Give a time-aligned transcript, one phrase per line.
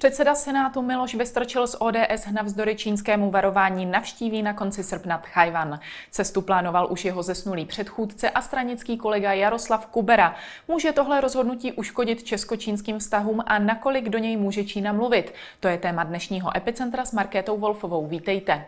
[0.00, 5.80] Předseda Senátu Miloš Vystrčil z ODS navzdory čínskému varování navštíví na konci srpna Tchajvan.
[6.10, 10.34] Cestu plánoval už jeho zesnulý předchůdce a stranický kolega Jaroslav Kubera.
[10.68, 15.34] Může tohle rozhodnutí uškodit česko-čínským vztahům a nakolik do něj může Čína mluvit?
[15.60, 18.06] To je téma dnešního Epicentra s Markétou Wolfovou.
[18.06, 18.64] Vítejte.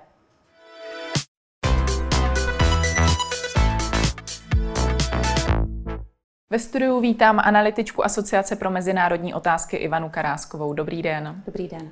[6.52, 10.72] Ve studiu vítám analytičku Asociace pro mezinárodní otázky Ivanu Karáskovou.
[10.72, 11.42] Dobrý den.
[11.46, 11.90] Dobrý den.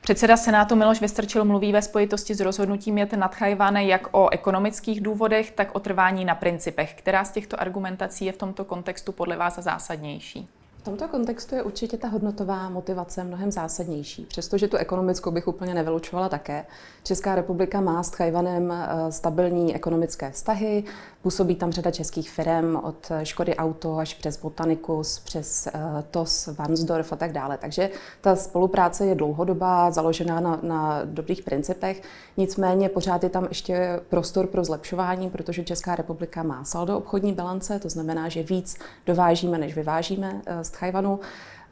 [0.00, 5.00] Předseda Senátu Miloš Vystrčil mluví ve spojitosti s rozhodnutím jet nad Chajváne jak o ekonomických
[5.00, 6.94] důvodech, tak o trvání na principech.
[6.94, 10.48] Která z těchto argumentací je v tomto kontextu podle vás zásadnější?
[10.80, 15.74] V tomto kontextu je určitě ta hodnotová motivace mnohem zásadnější, přestože tu ekonomickou bych úplně
[15.74, 16.66] nevylučovala také.
[17.02, 20.84] Česká republika má s Chajvanem eh, stabilní ekonomické vztahy,
[21.22, 25.72] působí tam řada českých firm od Škody Auto až přes Botanicus, přes eh,
[26.10, 27.58] TOS, Vansdorf a tak dále.
[27.58, 32.02] Takže ta spolupráce je dlouhodobá, založená na, na dobrých principech,
[32.36, 37.78] nicméně pořád je tam ještě prostor pro zlepšování, protože Česká republika má saldo obchodní bilance,
[37.78, 41.20] to znamená, že víc dovážíme, než vyvážíme eh, z Tchajvanu.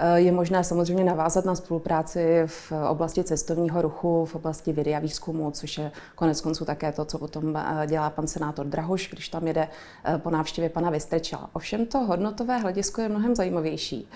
[0.01, 4.99] Eh, je možné samozřejmě navázat na spolupráci v oblasti cestovního ruchu, v oblasti vědy a
[4.99, 9.29] výzkumu, což je konec konců také to, co potom eh, dělá pan senátor Drahoš, když
[9.29, 9.69] tam jede
[10.05, 11.51] eh, po návštěvě pana Vystrčela.
[11.53, 14.09] Ovšem to hodnotové hledisko je mnohem zajímavější.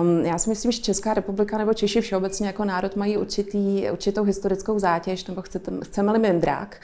[0.00, 4.24] Um, já si myslím, že Česká republika nebo Češi všeobecně jako národ mají určitý, určitou
[4.24, 6.80] historickou zátěž, nebo chcete, chceme-li mindrák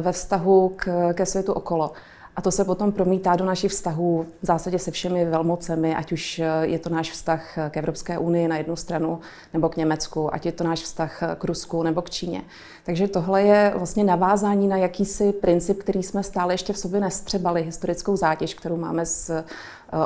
[0.00, 1.92] ve vztahu k, ke světu okolo.
[2.36, 6.38] A to se potom promítá do našich vztahů v zásadě se všemi velmocemi, ať už
[6.38, 9.20] eh, je to náš vztah k Evropské unii na jednu stranu
[9.52, 12.42] nebo k Německu, ať je to náš vztah k Rusku nebo k Číně.
[12.84, 17.62] Takže tohle je vlastně navázání na jakýsi princip, který jsme stále ještě v sobě nestřebali,
[17.62, 19.44] historickou zátěž, kterou máme s eh,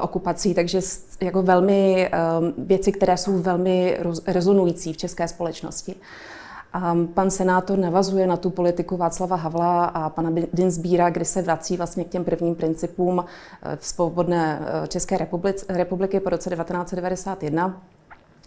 [0.00, 0.80] okupací, takže
[1.20, 2.18] jako velmi eh,
[2.58, 5.94] věci, které jsou velmi rezonující v české společnosti.
[7.14, 12.04] Pan senátor navazuje na tu politiku Václava Havla a pana Dinsbíra, kdy se vrací vlastně
[12.04, 15.18] k těm prvním principům eh, v svobodné eh, České
[15.68, 17.82] republiky po roce 1991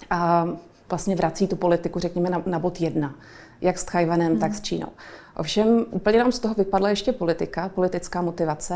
[0.10, 0.48] a
[0.90, 3.16] vlastně vrací tu politiku, řekněme, na, na bod jedna,
[3.62, 4.40] jak s Tchajvanem, hmm.
[4.40, 4.90] tak s Čínou.
[5.38, 8.76] Ovšem úplně nám z toho vypadla ještě politika, politická motivace.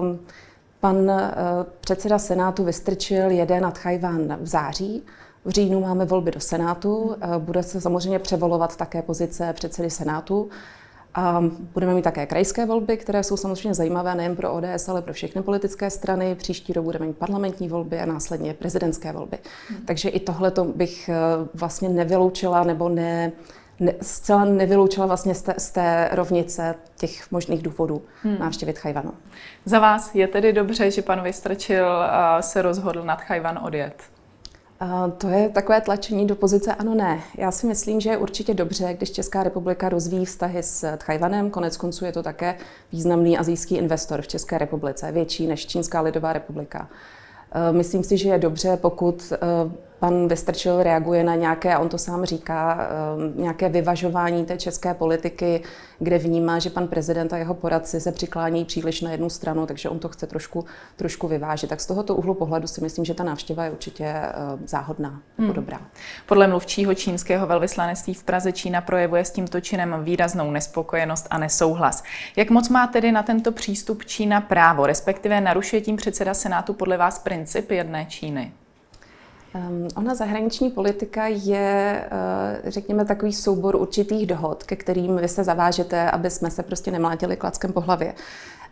[0.00, 0.18] Um,
[0.80, 1.16] pan uh,
[1.80, 5.02] předseda Senátu Vystrčil jede na Tchajvan v září,
[5.46, 10.48] v říjnu máme volby do Senátu, eh, bude se samozřejmě převolovat také pozice předsedy Senátu.
[11.14, 15.12] A budeme mít také krajské volby, které jsou samozřejmě zajímavé nejen pro ODS, ale pro
[15.12, 16.34] všechny politické strany.
[16.34, 19.38] Příští rok budeme mít parlamentní volby a následně prezidentské volby.
[19.68, 19.78] Hmm.
[19.84, 21.14] Takže i tohle bych eh,
[21.54, 23.32] vlastně nevyloučila nebo ne,
[23.80, 28.38] ne, zcela nevyloučila vlastně z té, z té rovnice těch možných důvodů hmm.
[28.38, 29.12] návštěvit Chajvanu.
[29.64, 34.15] Za vás je tedy dobře, že pan Vystrčil eh, se rozhodl nad Chajvan odjet?
[35.18, 37.20] To je takové tlačení do pozice ano, ne.
[37.38, 41.50] Já si myslím, že je určitě dobře, když Česká republika rozvíjí vztahy s Tchajvanem.
[41.50, 42.56] Konec konců je to také
[42.92, 46.88] významný azijský investor v České republice, větší než Čínská lidová republika.
[47.70, 49.32] Myslím si, že je dobře, pokud
[49.98, 54.94] pan Vystrčil reaguje na nějaké, a on to sám říká, ehm, nějaké vyvažování té české
[54.94, 55.62] politiky,
[55.98, 59.88] kde vnímá, že pan prezident a jeho poradci se přiklání příliš na jednu stranu, takže
[59.88, 60.64] on to chce trošku,
[60.96, 61.70] trošku vyvážit.
[61.70, 64.32] Tak z tohoto úhlu pohledu si myslím, že ta návštěva je určitě ehm,
[64.66, 65.52] záhodná hmm.
[65.52, 65.80] dobrá.
[66.26, 72.02] Podle mluvčího čínského velvyslanectví v Praze Čína projevuje s tímto činem výraznou nespokojenost a nesouhlas.
[72.36, 76.96] Jak moc má tedy na tento přístup Čína právo, respektive narušuje tím předseda Senátu podle
[76.96, 78.52] vás princip jedné Číny?
[79.54, 82.04] Um, ona zahraniční politika je,
[82.64, 86.90] uh, řekněme, takový soubor určitých dohod, ke kterým vy se zavážete, aby jsme se prostě
[86.90, 88.14] nemlátili klackem po hlavě.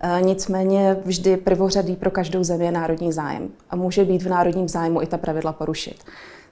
[0.04, 3.48] Uh, nicméně vždy prvořadý pro každou zemi je národní zájem.
[3.70, 6.04] A může být v národním zájmu i ta pravidla porušit.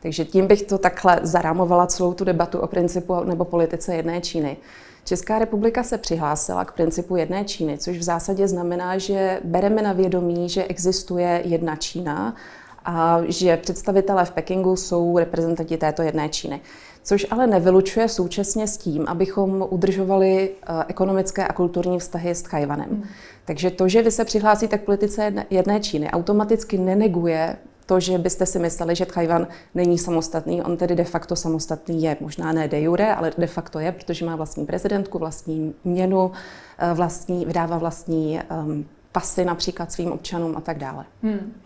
[0.03, 4.57] Takže tím bych to takhle zarámovala celou tu debatu o principu nebo politice jedné Číny.
[5.05, 9.93] Česká republika se přihlásila k principu jedné Číny, což v zásadě znamená, že bereme na
[9.93, 12.37] vědomí, že existuje jedna Čína
[12.85, 16.61] a že představitelé v Pekingu jsou reprezentanti této jedné Číny.
[17.05, 22.89] Což ale nevylučuje současně s tím, abychom udržovali eh, ekonomické a kulturní vztahy s Tchajvanem.
[22.91, 23.05] Hmm.
[23.45, 27.57] Takže to, že vy se přihlásíte k politice jedné Číny, automaticky neneguje
[27.87, 30.63] to, že byste si mysleli, že Tchajvan není samostatný.
[30.63, 32.17] On tedy de facto samostatný je.
[32.21, 36.33] Možná ne de jure, ale de facto je, protože má vlastní prezidentku, vlastní měnu,
[36.79, 41.05] eh, vlastní, vydává vlastní um, pasy například svým občanům a tak dále.
[41.23, 41.63] Hmm.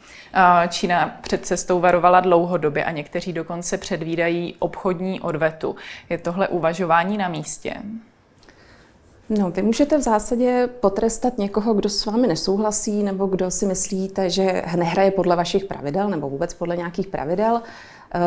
[0.68, 5.76] Čína před cestou varovala dlouhodobě a někteří dokonce předvídají obchodní odvetu.
[6.08, 7.74] Je tohle uvažování na místě?
[9.28, 14.30] No, vy můžete v zásadě potrestat někoho, kdo s vámi nesouhlasí, nebo kdo si myslíte,
[14.30, 17.62] že nehraje podle vašich pravidel, nebo vůbec podle nějakých pravidel.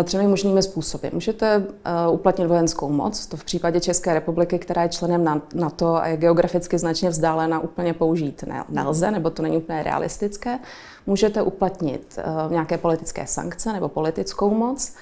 [0.03, 1.07] třemi možnými způsoby.
[1.13, 1.63] Můžete
[2.11, 6.77] uplatnit vojenskou moc, to v případě České republiky, která je členem NATO a je geograficky
[6.77, 10.59] značně vzdálená, úplně použít nelze, nebo to není úplně realistické.
[11.07, 12.19] Můžete uplatnit
[12.49, 14.93] nějaké politické sankce nebo politickou moc.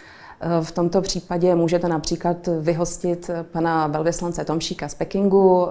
[0.61, 5.67] V tomto případě můžete například vyhostit pana velvyslance Tomšíka z Pekingu,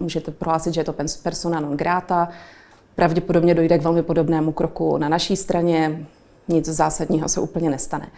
[0.00, 2.28] můžete prohlásit, že je to persona non grata,
[2.96, 6.06] pravděpodobně dojde k velmi podobnému kroku na naší straně,
[6.48, 8.08] nic zásadního se úplně nestane.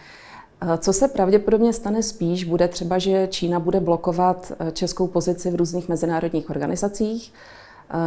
[0.77, 5.89] Co se pravděpodobně stane spíš, bude třeba, že Čína bude blokovat českou pozici v různých
[5.89, 7.33] mezinárodních organizacích,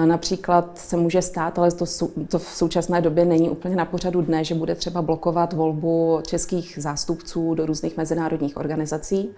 [0.04, 1.84] Například se může stát, ale to,
[2.28, 6.78] to v současné době není úplně na pořadu dne, že bude třeba blokovat volbu českých
[6.80, 9.28] zástupců do různých mezinárodních organizací.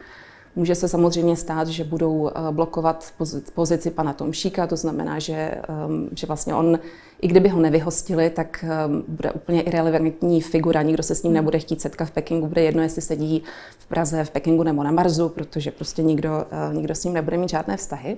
[0.57, 3.13] Může se samozřejmě stát, že budou eh, blokovat
[3.55, 5.35] pozici pana Tomšíka, to znamená, že,
[5.69, 6.79] ehm, že vlastně on,
[7.21, 11.59] i kdyby ho nevyhostili, tak ehm, bude úplně irrelevantní figura, nikdo se s ním nebude
[11.59, 13.43] chtít setkat v Pekingu, bude jedno, jestli sedí
[13.79, 17.37] v Praze, v Pekingu nebo na Marsu, protože prostě nikdo, eh, nikdo s ním nebude
[17.37, 18.17] mít žádné vztahy.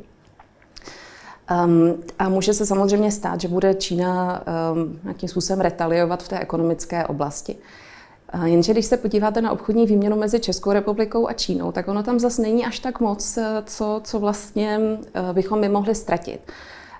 [1.50, 4.42] Um, a může se samozřejmě stát, že bude Čína
[4.72, 7.56] um, nějakým způsobem retaliovat v té ekonomické oblasti.
[8.44, 12.18] Jenže když se podíváte na obchodní výměnu mezi Českou republikou a Čínou, tak ono tam
[12.18, 16.40] zase není až tak moc, eh, co, co vlastně uh, bychom my mohli ztratit.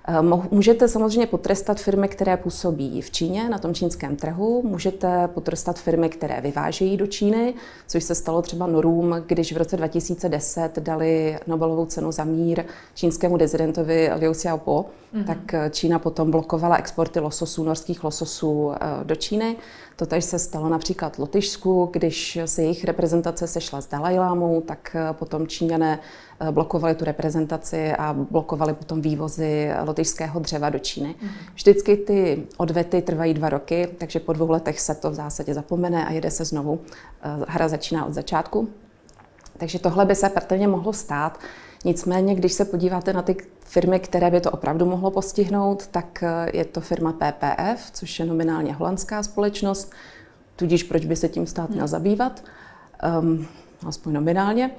[0.09, 4.63] Eh, můžete samozřejmě potrestat firmy, které působí v Číně, na tom čínském trhu.
[4.63, 7.55] Můžete potrestat firmy, které vyvážejí do Číny,
[7.87, 12.65] což se stalo třeba Norům, když v roce 2010 dali Nobelovou cenu za mír
[12.95, 15.25] čínskému dezidentovi Liu Xiaobo, mm-hmm.
[15.25, 19.57] tak eh, Čína potom blokovala exporty lososů, norských lososů eh, do Číny.
[19.97, 25.47] To tež se stalo například Lotyšsku, když se jejich reprezentace sešla s Dalajlámou, tak potom
[25.47, 25.99] Číňané
[26.51, 31.15] blokovali tu reprezentaci a blokovali potom vývozy lotyšského dřeva do Číny.
[31.23, 31.31] Mhm.
[31.55, 36.07] Vždycky ty odvety trvají dva roky, takže po dvou letech se to v zásadě zapomene
[36.07, 36.81] a jede se znovu.
[37.23, 38.69] Eh, hra začíná od začátku.
[39.59, 41.39] Takže tohle by se patrně mohlo stát.
[41.85, 46.51] Nicméně, když se podíváte na ty firmy, které by to opravdu mohlo postihnout, tak eh,
[46.59, 49.93] je to firma PPF, což je nominálně holandská společnost,
[50.57, 51.89] tudíž proč by se tím stát měl mhm.
[51.89, 52.45] zabývat,
[53.21, 53.47] um,
[53.87, 54.71] aspoň nominálně.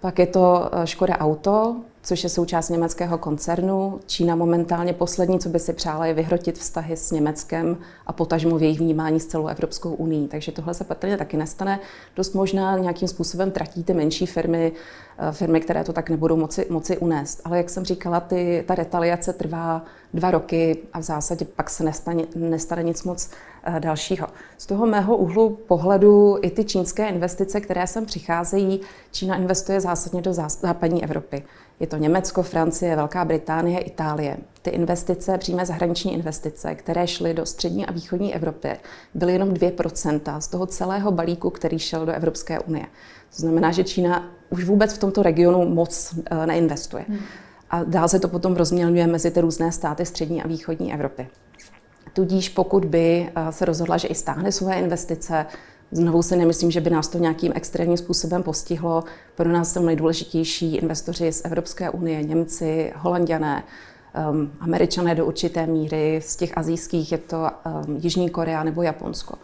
[0.00, 4.00] Pak je to eh, Škoda Auto, což je součást německého koncernu.
[4.06, 7.76] Čína momentálně poslední, co by si přála, je vyhrotit vztahy s Německem
[8.06, 10.28] a potažmo v jejich vnímání s celou Evropskou unii.
[10.28, 11.80] Takže tohle se patrně taky nestane.
[12.16, 14.72] Dost možná nějakým způsobem tratí ty menší firmy,
[15.18, 17.40] eh, firmy, které to tak nebudou moci, moci unést.
[17.44, 21.84] Ale jak jsem říkala, ty, ta retaliace trvá dva roky a v zásadě pak se
[21.84, 23.30] nestane, nestane nic moc
[23.78, 24.26] dalšího.
[24.58, 28.80] Z toho mého úhlu pohledu i ty čínské investice, které sem přicházejí,
[29.12, 31.42] Čína investuje zásadně do západní Evropy.
[31.80, 34.36] Je to Německo, Francie, Velká Británie, Itálie.
[34.62, 38.68] Ty investice, přímé zahraniční investice, které šly do střední a východní Evropy,
[39.14, 42.86] byly jenom 2% z toho celého balíku, který šel do Evropské unie.
[43.36, 47.04] To znamená, že Čína už vůbec v tomto regionu moc eh, neinvestuje.
[47.08, 47.18] Hmm.
[47.70, 51.28] A dál se to potom rozmělňuje mezi ty různé státy střední a východní Evropy.
[52.12, 55.46] Tudíž pokud by eh, se rozhodla, že i stáhne své investice,
[55.92, 59.04] Znovu si nemyslím, že by nás to nějakým extrémním způsobem postihlo.
[59.34, 63.62] Pro nás jsou nejdůležitější investoři z Evropské unie, Němci, Holanděné,
[64.30, 67.36] um, Američané do určité míry, z těch azijských je to
[67.86, 69.34] um, Jižní Korea nebo Japonsko.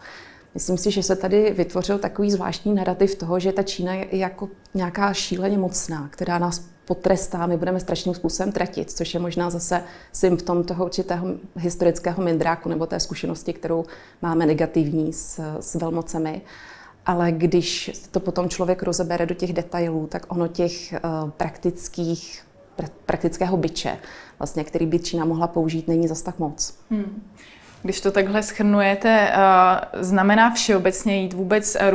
[0.53, 4.49] Myslím si, že se tady vytvořil takový zvláštní narrativ toho, že ta Čína je jako
[4.73, 9.83] nějaká šíleně mocná, která nás potrestá, my budeme strašným způsobem tratit, což je možná zase
[10.11, 13.85] symptom toho určitého historického mindráku nebo té zkušenosti, kterou
[14.21, 16.41] máme negativní s, s velmocemi.
[17.05, 22.43] Ale když to potom člověk rozebere do těch detailů, tak ono těch uh, praktických,
[22.75, 23.97] pra, praktického byče,
[24.39, 26.73] vlastně, který by Čína mohla použít, není zas tak moc.
[26.89, 27.23] Hmm.
[27.87, 29.35] Když to takhle schrnujete, eh,
[30.03, 31.91] znamená všeobecně jít vůbec eh,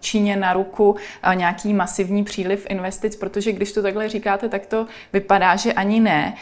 [0.00, 4.86] Číně na ruku eh, nějaký masivní příliv investic, protože když to takhle říkáte, tak to
[5.12, 6.34] vypadá, že ani ne.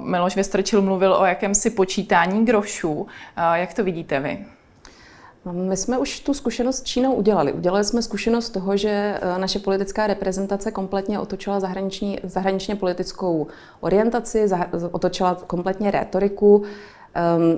[0.00, 3.06] Miloš Vestrčil mluvil o jakémsi počítání grošů.
[3.54, 4.38] Jak to vidíte vy?
[5.52, 7.52] My jsme už tu zkušenost s Čínou udělali.
[7.52, 13.46] Udělali jsme zkušenost toho, že naše politická reprezentace kompletně otočila zahraniční, zahraničně politickou
[13.80, 14.48] orientaci,
[14.92, 16.64] otočila kompletně rétoriku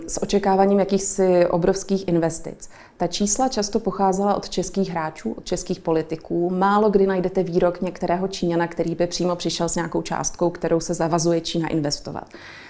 [0.07, 2.71] s očekáváním jakýchsi obrovských investic.
[2.97, 6.51] Ta čísla často pocházela od českých hráčů, od českých politiků.
[6.51, 10.95] Málo kdy najdete výrok některého Číňana, který by přímo přišel s nějakou částkou, kterou se
[10.95, 12.29] zavazuje Čína investovat.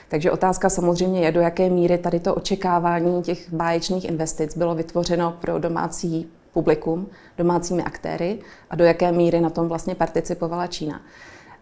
[0.09, 5.37] Takže otázka samozřejmě je, do jaké míry tady to očekávání těch báječných investic bylo vytvořeno
[5.41, 7.07] pro domácí publikum,
[7.39, 8.39] domácími aktéry
[8.71, 11.01] a do jaké míry na tom vlastně participovala Čína.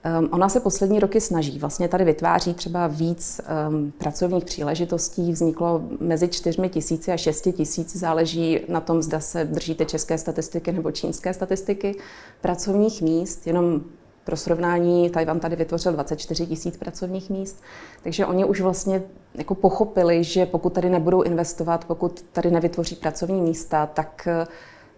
[0.07, 1.59] Um, ona se poslední roky snaží.
[1.59, 5.33] Vlastně tady vytváří třeba víc um, pracovních příležitostí.
[5.33, 7.97] Vzniklo mezi 4 tisíci a 6 tisíc.
[7.97, 11.95] Záleží na tom, zda se držíte české statistiky nebo čínské statistiky
[12.41, 13.47] pracovních míst.
[13.47, 13.81] Jenom
[14.25, 17.63] pro srovnání, Tajvan tady vytvořil 24 tisíc pracovních míst,
[18.03, 19.03] takže oni už vlastně
[19.35, 24.47] jako pochopili, že pokud tady nebudou investovat, pokud tady nevytvoří pracovní místa, tak eh,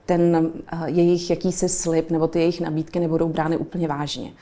[0.07, 4.33] ten eh, jejich jakýsi slib nebo ty jejich nabídky nebudou brány úplně vážně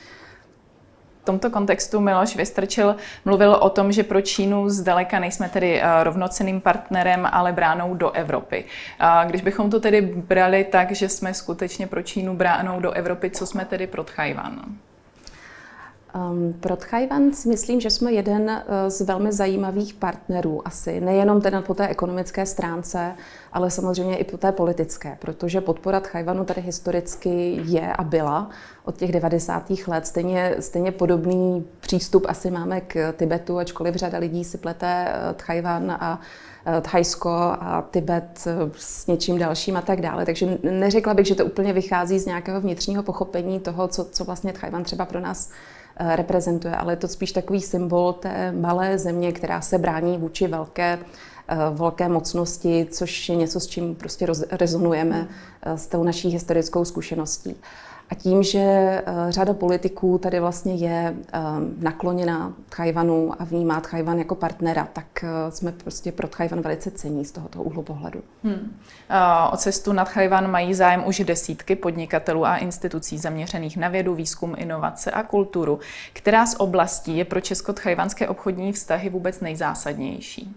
[1.26, 6.60] tomto kontextu Miloš Vystrčil mluvil o tom, že pro Čínu zdaleka nejsme tedy eh, rovnoceným
[6.60, 8.64] partnerem, ale bránou do Evropy.
[9.26, 13.46] Když bychom to tedy brali tak, že jsme skutečně pro Čínu bránou do Evropy, co
[13.46, 14.60] jsme tedy pro Tchajvan?
[16.16, 21.40] Um, pro Tchajvan si myslím, že jsme jeden uh, z velmi zajímavých partnerů asi, nejenom
[21.40, 23.14] teda po té ekonomické stránce,
[23.52, 28.50] ale samozřejmě i po té politické, protože podpora Tchajvanu tady historicky je a byla
[28.84, 29.70] od těch 90.
[29.86, 30.06] let.
[30.06, 35.90] Stejně, stejně podobný přístup asi máme k Tibetu, ačkoliv řada lidí si plete uh, Tchajvan
[35.90, 36.20] a
[36.66, 37.30] uh, Thajsko
[37.60, 40.26] a Tibet s něčím dalším a tak dále.
[40.26, 44.52] Takže neřekla bych, že to úplně vychází z nějakého vnitřního pochopení toho, co, co vlastně
[44.52, 45.52] Tchajvan třeba pro nás Eh,
[46.00, 50.98] reprezentuje, ale je to spíš takový symbol té malé země, která se brání vůči velké
[51.48, 55.28] eh, velké mocnosti, což je něco, s čím prostě rezonujeme
[55.62, 57.56] eh, s tou naší historickou zkušeností.
[58.10, 61.40] A tím, že eh, řada politiků tady vlastně je eh,
[61.78, 67.24] nakloněna Tchajvanu a vnímá Tchajvan jako partnera, tak eh, jsme prostě pro Tchajvan velice cení
[67.24, 68.22] z tohoto úhlu pohledu.
[68.44, 68.76] Hmm.
[69.52, 74.54] O cestu na Tchajvan mají zájem už desítky podnikatelů a institucí zaměřených na vědu, výzkum,
[74.58, 75.80] inovace a kulturu.
[76.12, 80.56] Která z oblastí je pro česko-tchajvanské obchodní vztahy vůbec nejzásadnější?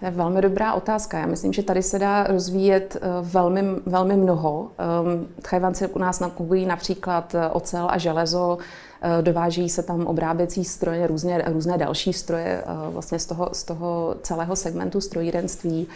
[0.00, 1.18] To je velmi dobrá otázka.
[1.18, 4.70] Já myslím, že tady se dá rozvíjet eh, velmi, velmi mnoho.
[4.78, 8.58] Ehm, Tchajvanci u nás nakupují například eh, ocel a železo,
[9.02, 14.16] eh, dováží se tam obráběcí stroje, různé, různé další stroje vlastně z toho, z toho
[14.22, 15.88] celého segmentu strojírenství.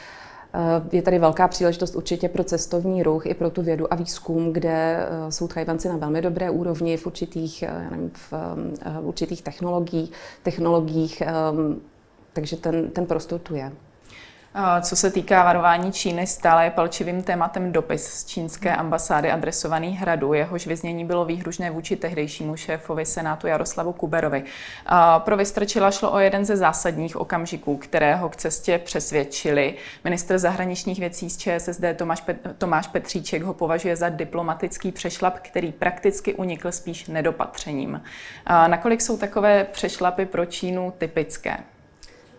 [0.92, 5.08] Je tady velká příležitost určitě pro cestovní ruch i pro tu vědu a výzkum, kde
[5.28, 8.32] jsou Tchajvanci na velmi dobré úrovni v určitých, nevím, v,
[9.00, 11.80] v určitých technologiích, technologiích ehm,
[12.32, 13.72] takže ten, ten prostor tu je.
[14.80, 20.32] Co se týká varování Číny, stále je palčivým tématem dopis z čínské ambasády adresovaný hradu.
[20.32, 24.44] Jehož vyznění bylo výhružné vůči tehdejšímu šéfovi Senátu Jaroslavu Kuberovi.
[25.18, 29.74] Pro Vystrčila šlo o jeden ze zásadních okamžiků, kterého k cestě přesvědčili.
[30.04, 35.72] Ministr zahraničních věcí z ČSSD Tomáš, Pet- Tomáš Petříček ho považuje za diplomatický přešlap, který
[35.72, 38.02] prakticky unikl spíš nedopatřením.
[38.66, 41.56] Nakolik jsou takové přešlapy pro Čínu typické?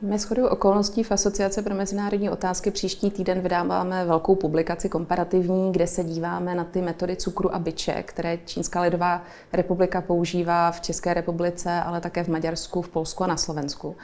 [0.01, 5.87] My shodou okolností v Asociace pro mezinárodní otázky příští týden vydáváme velkou publikaci komparativní, kde
[5.87, 9.21] se díváme na ty metody cukru a byče, které Čínská lidová
[9.53, 13.95] republika používá v České republice, ale také v Maďarsku, v Polsku a na Slovensku.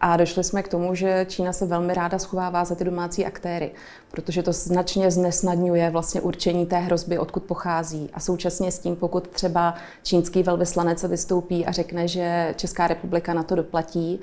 [0.00, 3.70] A došli jsme k tomu, že Čína se velmi ráda schovává za ty domácí aktéry,
[4.10, 8.10] protože to značně znesnadňuje vlastně určení té hrozby, odkud pochází.
[8.14, 13.42] A současně s tím, pokud třeba čínský velvyslanec vystoupí a řekne, že Česká republika na
[13.42, 14.20] to doplatí,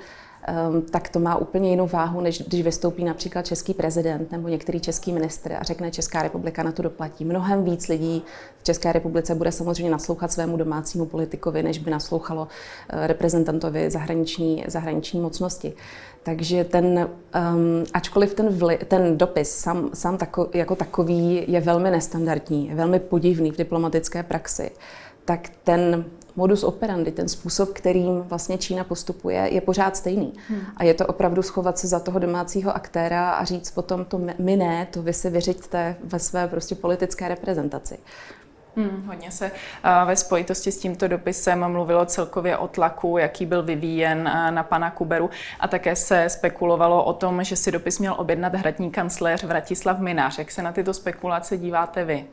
[0.92, 5.14] tak to má úplně jinou váhu, než když vystoupí například český prezident nebo některý český
[5.14, 7.26] ministr a řekne Česká republika na to doplatí.
[7.26, 8.24] Mnohem víc lidí
[8.60, 12.48] v České republice bude samozřejmě naslouchat svému domácímu politikovi, než by naslouchalo
[12.90, 15.74] eh, reprezentantovi zahraniční, zahraniční mocnosti.
[16.24, 17.10] Takže ten,
[17.56, 22.76] um, ačkoliv ten, vli, ten dopis sám, sám tako, jako takový je velmi nestandardní, je
[22.76, 24.72] velmi podivný v diplomatické praxi,
[25.26, 26.06] tak ten
[26.38, 30.34] modus operandi, ten způsob, kterým vlastně Čína postupuje, je pořád stejný.
[30.50, 30.62] Hmm.
[30.78, 34.56] A je to opravdu schovat se za toho domácího aktéra a říct potom to my
[34.56, 38.00] ne, to vy si vyřiďte ve své prostě politické reprezentaci.
[38.76, 39.52] Hmm, hodně se
[40.06, 45.30] ve spojitosti s tímto dopisem mluvilo celkově o tlaku, jaký byl vyvíjen na pana Kuberu
[45.60, 50.38] a také se spekulovalo o tom, že si dopis měl objednat hradní kancléř Vratislav Minář.
[50.38, 52.26] Jak se na tyto spekulace díváte vy?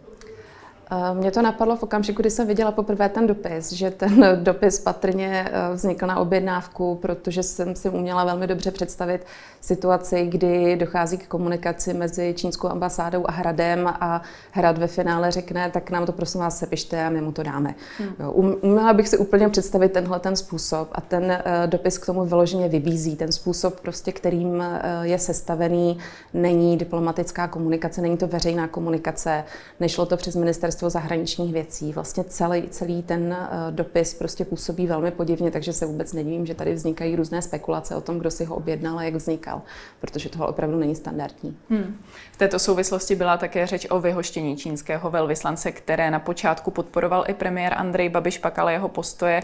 [0.90, 4.80] Eh, mě to napadlo v okamžiku, kdy jsem viděla poprvé ten dopis, že ten dopis
[4.80, 9.26] patrně eh, vznikl na objednávku, protože jsem si uměla velmi dobře představit
[9.60, 14.22] situaci, kdy dochází k komunikaci mezi čínskou ambasádou a Hradem a
[14.52, 17.74] Hrad ve finále řekne, tak nám to prosím vás sepište a my mu to dáme.
[17.98, 18.14] Hmm.
[18.20, 22.06] Jo, um, uměla bych si úplně představit tenhle ten způsob a ten uh, dopis k
[22.06, 23.16] tomu vyloženě vybízí.
[23.16, 24.64] Ten způsob, prostě, kterým uh,
[25.02, 25.98] je sestavený,
[26.34, 29.44] není diplomatická komunikace, není to veřejná komunikace,
[29.80, 31.92] nešlo to přes ministerstvo ministerstvo zahraničních věcí.
[31.92, 33.36] Vlastně celý, celý ten
[33.70, 38.00] dopis prostě působí velmi podivně, takže se vůbec nedivím, že tady vznikají různé spekulace o
[38.00, 39.62] tom, kdo si ho objednal a jak vznikal,
[40.00, 41.56] protože tohle opravdu není standardní.
[41.70, 41.96] Hmm.
[42.32, 47.34] V této souvislosti byla také řeč o vyhoštění čínského velvyslance, které na počátku podporoval i
[47.34, 49.42] premiér Andrej Babiš, pak ale jeho postoje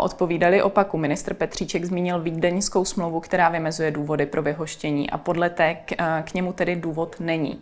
[0.00, 0.98] odpovídali opaku.
[0.98, 6.34] Ministr Petříček zmínil vídeňskou smlouvu, která vymezuje důvody pro vyhoštění a podle té k, k
[6.34, 7.60] němu tedy důvod není.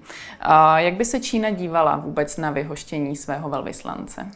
[0.77, 2.66] Jak by se Čína dívala vůbec na vyhoštění
[3.17, 4.27] svého velvyslance?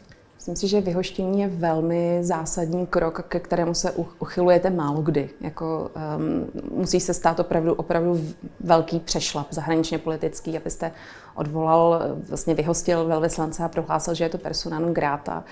[0.41, 5.29] Myslím si, že vyhoštění je velmi zásadní krok, ke kterému se uchylujete málo kdy.
[5.41, 8.21] Jako, um, musí se stát opravdu, opravdu
[8.59, 10.91] velký přešlap zahraničně politický, abyste
[11.35, 15.43] odvolal, vlastně vyhostil velvyslance a prohlásil, že je to persona non grata.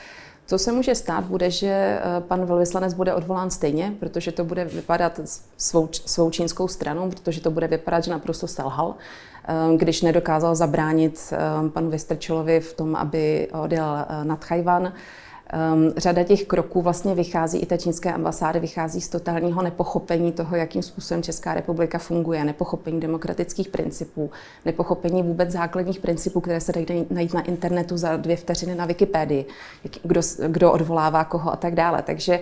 [0.50, 4.66] Co se může stát, bude, že eh, pan velvyslanec bude odvolán stejně, protože to bude
[4.66, 5.20] vypadat
[5.58, 8.96] svou, svou čínskou stranou, protože to bude vypadat, že naprosto selhal,
[9.48, 14.94] eh, když nedokázal zabránit eh, panu Vystrčilovi v tom, aby odjel nad Chajvan.
[15.54, 20.56] Um, řada těch kroků vlastně vychází, i té čínské ambasády vychází z totálního nepochopení toho,
[20.56, 24.32] jakým způsobem Česká republika funguje, nepochopení demokratických principů,
[24.66, 29.46] nepochopení vůbec základních principů, které se dají najít na internetu za dvě vteřiny na Wikipedii,
[30.04, 32.02] kdo, kdo odvolává koho a tak dále.
[32.02, 32.40] Takže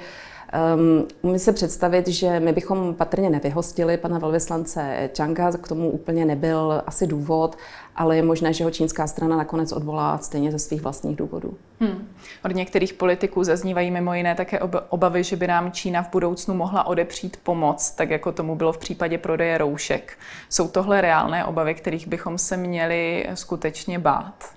[0.75, 6.25] Um, umím se představit, že my bychom patrně nevyhostili pana velvyslance Changa, k tomu úplně
[6.25, 7.57] nebyl asi důvod,
[7.95, 11.57] ale je možné, že ho čínská strana nakonec odvolá stejně ze svých vlastních důvodů.
[11.79, 12.07] Hmm.
[12.45, 16.87] Od některých politiků zaznívají mimo jiné také obavy, že by nám Čína v budoucnu mohla
[16.87, 20.17] odepřít pomoc, tak jako tomu bylo v případě prodeje roušek.
[20.49, 24.56] Jsou tohle reálné obavy, kterých bychom se měli skutečně bát?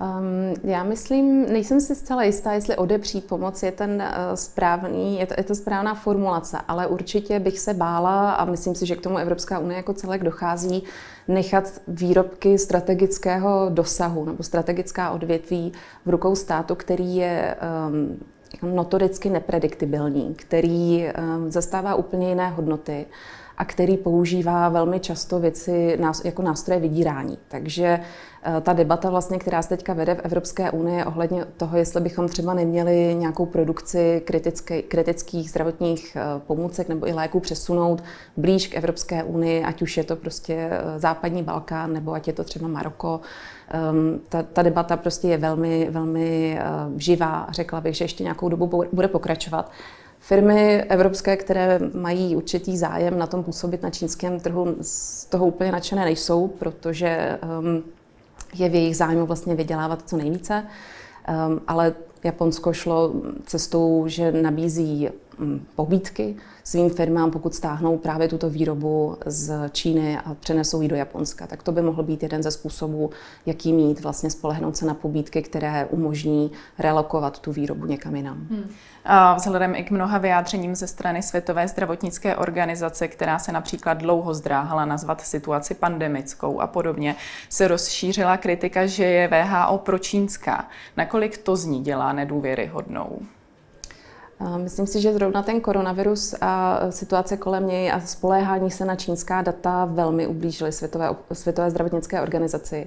[0.00, 5.26] Um, já myslím, nejsem si zcela jistá, jestli odepřít pomoc je ten uh, správný, je
[5.26, 9.00] to, je to správná formulace, ale určitě bych se bála a myslím si, že k
[9.00, 10.82] tomu Evropská unie jako celek dochází,
[11.28, 15.72] nechat výrobky strategického dosahu nebo strategická odvětví
[16.06, 17.56] v rukou státu, který je
[17.88, 18.18] um,
[18.74, 23.06] notoricky neprediktibilní, který um, zastává úplně jiné hodnoty
[23.58, 27.38] a který používá velmi často věci jako nástroje vydírání.
[27.48, 28.00] Takže
[28.42, 32.28] eh, ta debata, vlastně, která se teďka vede v Evropské unii ohledně toho, jestli bychom
[32.28, 38.04] třeba neměli nějakou produkci kritické, kritických zdravotních eh, pomůcek nebo i léků přesunout
[38.36, 42.32] blíž k Evropské unii, ať už je to prostě eh, západní Balkán nebo ať je
[42.32, 43.20] to třeba Maroko.
[43.90, 46.58] Um, ta, ta debata prostě je velmi, velmi
[46.96, 47.46] živá.
[47.50, 49.70] Řekla bych, že ještě nějakou dobu bude pokračovat.
[50.20, 55.72] Firmy evropské, které mají určitý zájem na tom působit na čínském trhu, z toho úplně
[55.72, 57.82] nadšené nejsou, protože um,
[58.54, 60.64] je v jejich zájmu vlastně vydělávat co nejvíce.
[61.48, 63.12] Um, ale Japonsko šlo
[63.46, 65.08] cestou, že nabízí
[65.74, 71.46] pobídky svým firmám, pokud stáhnou právě tuto výrobu z Číny a přenesou ji do Japonska.
[71.46, 73.10] Tak to by mohl být jeden ze způsobů,
[73.46, 78.36] jaký mít vlastně spolehnout se na pobídky, které umožní relokovat tu výrobu někam jinam.
[78.50, 78.70] Hmm.
[79.04, 84.34] A vzhledem i k mnoha vyjádřením ze strany Světové zdravotnické organizace, která se například dlouho
[84.34, 87.16] zdráhala nazvat situaci pandemickou a podobně,
[87.48, 90.68] se rozšířila kritika, že je VHO pročínská.
[90.96, 93.18] Nakolik to z ní dělá nedůvěryhodnou?
[94.56, 99.42] Myslím si, že zrovna ten koronavirus a situace kolem něj a spoléhání se na čínská
[99.42, 102.86] data velmi ublížily Světové, Světové zdravotnické organizaci.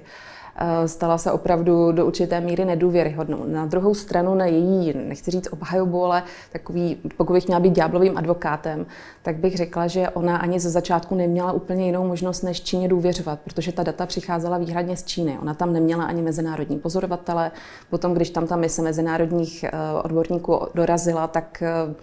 [0.56, 3.44] Eh, stala se opravdu do určité míry nedůvěryhodnou.
[3.46, 8.18] Na druhou stranu na její, nechci říct obhajobu, ale takový, pokud bych měla být ďáblovým
[8.18, 8.86] advokátem,
[9.22, 13.40] tak bych řekla, že ona ani ze začátku neměla úplně jinou možnost, než Číně důvěřovat,
[13.44, 15.38] protože ta data přicházela výhradně z Číny.
[15.42, 17.50] Ona tam neměla ani mezinárodní pozorovatele.
[17.90, 19.70] Potom, když tam ta mise mezinárodních eh,
[20.02, 21.94] odborníků dorazila, tak eh,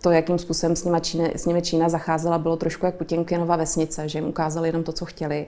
[0.00, 4.08] to, jakým způsobem s nimi Čína, s nimi Čína zacházela, bylo trošku jak Putinkinova vesnice,
[4.08, 5.46] že jim ukázali jenom to, co chtěli.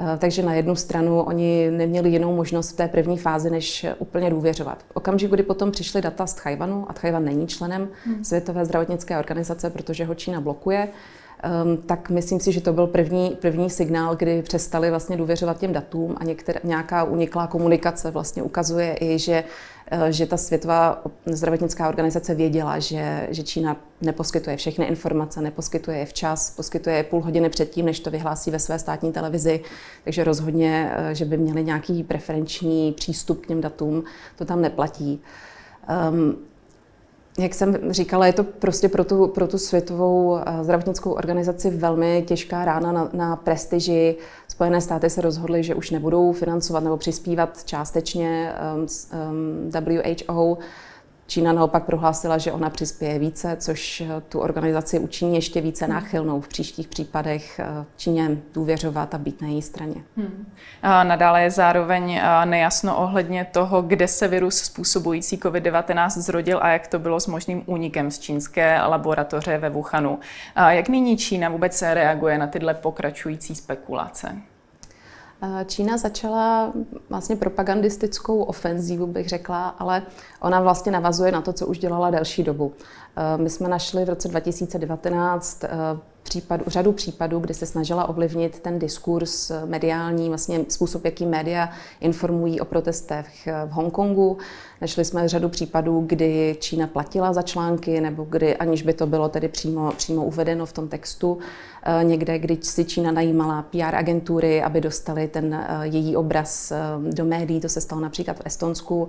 [0.00, 4.30] Eh, takže na jednu stranu oni neměli jinou možnost v té první fázi, než úplně
[4.30, 4.82] důvěřovat.
[4.82, 8.24] V okamžiku, kdy potom přišly data z Tchajvanu, a Tchajvan není členem hmm.
[8.24, 10.88] Světové zdravotnické organizace, protože ho Čína blokuje,
[11.64, 15.72] um, tak myslím si, že to byl první, první signál, kdy přestali vlastně důvěřovat těm
[15.72, 19.44] datům a některá, nějaká uniklá komunikace vlastně ukazuje i, že
[20.10, 26.50] že ta světová zdravotnická organizace věděla, že, že Čína neposkytuje všechny informace, neposkytuje je včas,
[26.50, 29.60] poskytuje je půl hodiny předtím, než to vyhlásí ve své státní televizi,
[30.04, 34.04] takže rozhodně, eh, že by měli nějaký preferenční přístup k těm datům,
[34.36, 35.22] to tam neplatí.
[36.10, 36.36] Um,
[37.38, 42.24] jak jsem říkala, je to prostě pro tu, pro tu světovou eh, zdravotnickou organizaci velmi
[42.26, 44.16] těžká rána na, na prestiži.
[44.48, 48.86] Spojené státy se rozhodly, že už nebudou financovat nebo přispívat částečně um,
[49.30, 49.70] um,
[50.28, 50.58] WHO.
[51.30, 55.94] Čína naopak prohlásila, že ona přispěje více, což tu organizaci učiní ještě více hmm.
[55.94, 57.60] náchylnou v příštích případech
[57.96, 59.94] Číně důvěřovat a být na její straně.
[60.16, 60.46] Hmm.
[60.82, 66.86] A nadále je zároveň nejasno ohledně toho, kde se virus způsobující COVID-19 zrodil a jak
[66.86, 70.18] to bylo s možným únikem z čínské laboratoře ve Wuhanu.
[70.56, 74.36] A jak nyní Čína vůbec reaguje na tyhle pokračující spekulace?
[75.66, 76.72] Čína začala
[77.10, 80.02] vlastně propagandistickou ofenzívu, bych řekla, ale
[80.40, 82.72] ona vlastně navazuje na to, co už dělala delší dobu.
[83.36, 85.64] My jsme našli v roce 2019
[86.22, 91.70] případ, řadu případů, kdy se snažila ovlivnit ten diskurs mediální, vlastně způsob, jaký média
[92.00, 94.38] informují o protestech v Hongkongu.
[94.80, 99.28] Našli jsme řadu případů, kdy Čína platila za články, nebo kdy, aniž by to bylo
[99.28, 101.38] tedy přímo, přímo uvedeno v tom textu,
[101.82, 106.76] eh, někde, když si Čína najímala PR agentury, aby dostali ten eh, její obraz eh,
[107.12, 109.08] do médií, to se stalo například v Estonsku,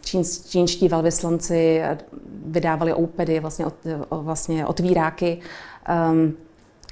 [0.00, 1.82] Čín, čínští velvyslanci
[2.46, 3.66] vydávali oupedy, vlastně,
[4.10, 5.38] vlastně otvíráky.
[6.12, 6.36] Um,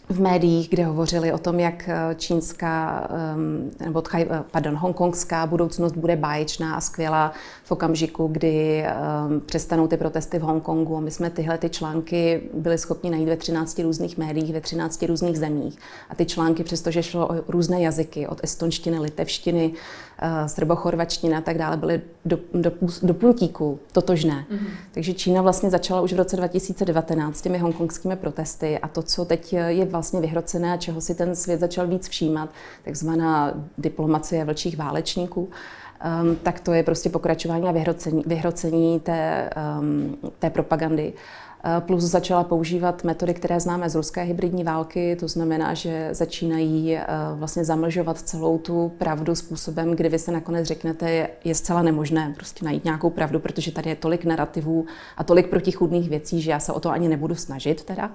[0.09, 5.47] v médiích, kde hovořili o tom, jak eh, čínská, ehm, nebo tchaj, eh, pardon, hongkongská
[5.47, 7.33] budoucnost bude báječná a skvělá
[7.64, 8.85] v okamžiku, kdy
[9.29, 10.97] um, přestanou ty protesty v Hongkongu.
[10.97, 15.03] A my jsme tyhle ty články byli schopni najít ve 13 různých médiích, ve 13
[15.03, 15.79] různých zemích.
[16.11, 19.73] A ty články, přestože šlo o různé jazyky, od estonštiny, litevštiny,
[20.22, 24.46] uh, srbochorvačtiny a tak dále, byly do, do, do puntíku totožné.
[24.50, 24.68] Mm-hmm.
[24.92, 29.52] Takže Čína vlastně začala už v roce 2019 těmi hongkongskými protesty a to, co teď
[29.52, 32.50] je vlastně vyhrocené a čeho si ten svět začal víc všímat,
[32.85, 39.50] takzvaná diplomacie vlčích válečníků, um, tak to je prostě pokračování a vyhrocení, vyhrocení té,
[39.81, 41.12] um, té propagandy.
[41.12, 41.48] Uh,
[41.81, 47.38] plus začala používat metody, které známe z ruské hybridní války, to znamená, že začínají uh,
[47.38, 52.64] vlastně zamlžovat celou tu pravdu způsobem, kdy vy se nakonec řeknete, je zcela nemožné prostě
[52.64, 56.73] najít nějakou pravdu, protože tady je tolik narrativů a tolik protichudných věcí, že já se
[56.73, 58.11] o to ani nebudu snažit teda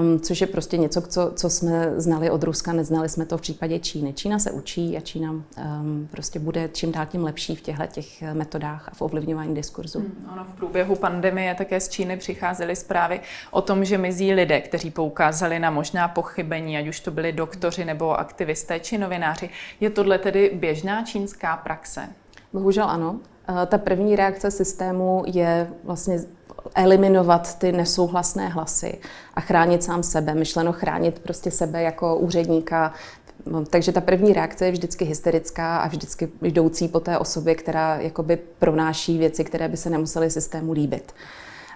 [0.00, 3.40] um, což je prostě něco, co, co jsme znali od Ruska, neznali jsme to v
[3.40, 4.12] případě Číny.
[4.12, 8.22] Čína se učí a Čína um, prostě bude čím dál tím lepší v těchto těch
[8.32, 9.98] metodách a v ovlivňování diskurzu.
[9.98, 13.20] Hmm, ono v průběhu pandemie také z Číny přicházely zprávy
[13.50, 17.84] o tom, že mizí lidé, kteří poukázali na možná pochybení, ať už to byli doktoři
[17.84, 19.50] nebo aktivisté či novináři.
[19.80, 22.08] Je tohle tedy běžná čínská praxe?
[22.52, 23.20] Bohužel ano.
[23.48, 26.18] Eh, ta první reakce systému je vlastně
[26.74, 28.98] eliminovat ty nesouhlasné hlasy
[29.34, 32.92] a chránit sám sebe, myšleno chránit prostě sebe jako úředníka.
[33.70, 38.38] Takže ta první reakce je vždycky hysterická a vždycky jdoucí po té osobě, která jakoby
[38.58, 41.12] pronáší věci, které by se nemusely systému líbit.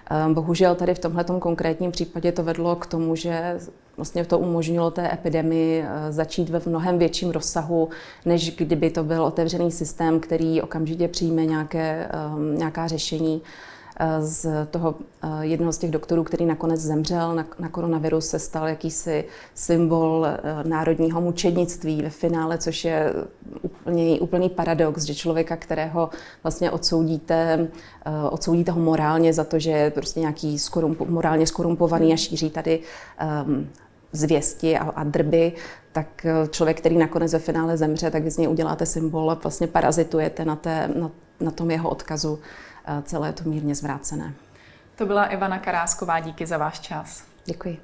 [0.09, 3.59] Ehm, bohužel tady v tomhle konkrétním případě to vedlo k tomu, že
[3.97, 7.89] vlastně to umožnilo té epidemii eh, začít ve mnohem větším rozsahu,
[8.25, 13.41] než kdyby to byl otevřený systém, který okamžitě přijme nějaké, ehm, nějaká řešení
[14.19, 18.67] z toho eh, jednoho z těch doktorů, který nakonec zemřel na, na koronavirus, se stal
[18.67, 19.25] jakýsi
[19.55, 23.13] symbol eh, národního mučednictví ve finále, což je
[23.61, 26.09] úplně, úplný paradox, že člověka, kterého
[26.43, 27.67] vlastně odsoudíte,
[28.05, 32.49] eh, odsoudíte ho morálně za to, že je prostě nějaký skorumpo, morálně skorumpovaný a šíří
[32.49, 32.79] tady
[33.45, 33.69] um,
[34.11, 35.53] zvěsti a, a drby,
[35.91, 39.67] tak člověk, který nakonec ve finále zemře, tak vy z něj uděláte symbol a vlastně
[39.67, 42.39] parazitujete na, té, na, na tom jeho odkazu
[43.03, 44.33] celé je to mírně zvrácené.
[44.95, 47.23] To byla Ivana Karásková, díky za váš čas.
[47.45, 47.81] Děkuji.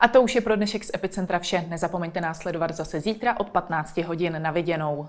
[0.00, 1.64] A to už je pro dnešek z Epicentra vše.
[1.68, 5.08] Nezapomeňte následovat zase zítra od 15 hodin na viděnou.